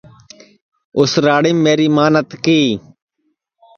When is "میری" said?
1.65-1.87